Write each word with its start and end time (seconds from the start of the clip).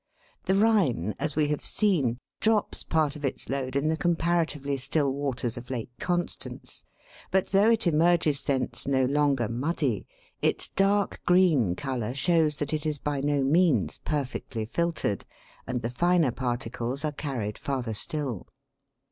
The 0.45 0.55
Rhine, 0.55 1.13
as 1.19 1.35
we 1.35 1.49
have 1.49 1.63
seen, 1.63 2.17
drops 2.39 2.81
part 2.83 3.15
of 3.15 3.23
its 3.23 3.49
load 3.49 3.75
in 3.75 3.87
the 3.87 3.95
comparatively 3.95 4.77
still 4.77 5.11
waters 5.13 5.57
of 5.57 5.69
Lake 5.69 5.91
Constance, 5.99 6.83
but 7.29 7.49
though 7.49 7.69
it 7.69 7.85
emerges 7.85 8.41
thence 8.41 8.87
no 8.87 9.05
longer 9.05 9.47
muddy, 9.47 10.07
its 10.41 10.69
dark 10.69 11.21
green 11.27 11.75
colour 11.75 12.15
shows 12.15 12.55
that 12.55 12.73
it 12.73 12.83
is 12.83 12.97
by 12.97 13.21
no 13.21 13.43
means 13.43 13.99
perfectly 14.03 14.65
filtered, 14.65 15.23
and 15.67 15.83
the 15.83 15.91
finer 15.91 16.31
particles 16.31 17.05
are 17.05 17.11
carried 17.11 17.59
farther 17.59 17.93
still. 17.93 18.47